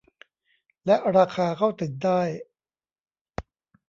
[0.85, 2.21] และราคาเข้าถึงได้